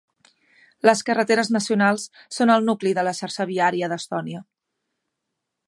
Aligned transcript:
Les 0.89 1.03
carreteres 1.09 1.51
nacionals 1.57 2.05
són 2.37 2.53
el 2.55 2.65
nucli 2.71 2.95
de 3.01 3.05
la 3.09 3.13
xarxa 3.21 3.47
viària 3.51 3.91
d'Estònia. 3.93 4.43